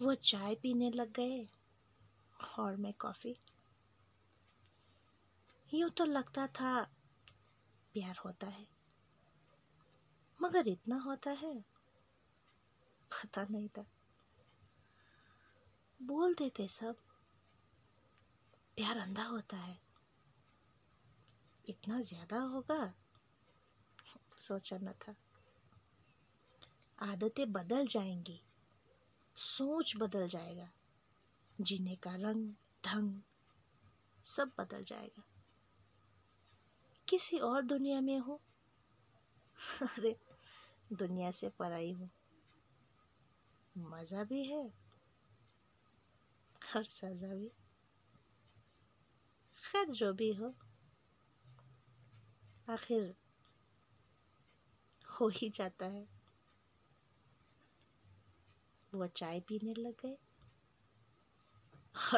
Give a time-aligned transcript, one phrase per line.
[0.00, 1.46] वो चाय पीने लग गए
[2.58, 3.34] और मैं कॉफ़ी।
[5.68, 6.72] यूँ तो लगता था
[7.94, 8.66] प्यार होता है,
[10.40, 11.54] मगर इतना होता है,
[13.10, 13.84] पता नहीं था।
[16.00, 16.96] बोल देते सब,
[18.76, 19.78] प्यार अंधा होता है,
[21.68, 22.84] इतना ज़्यादा होगा,
[24.40, 25.14] सोचा न था।
[27.02, 28.40] आदतें बदल जाएँगी।
[29.40, 30.70] सोच बदल जाएगा।
[31.60, 32.54] जीने का रंग,
[32.86, 33.22] ढंग
[34.24, 35.22] सब बदल जाएगा।
[37.08, 38.40] किसी और दुनिया में हो?
[39.82, 40.16] अरे,
[40.92, 42.10] दुनिया से पराई हूँ।
[43.76, 44.72] मज़ा भी है,
[46.76, 47.50] और सज़ा भी।
[49.64, 50.54] खैर, जो भी हो,
[52.70, 53.14] आखिर
[55.08, 56.19] हो ही जाता है।
[59.00, 60.16] वो चाय पीने लग गए।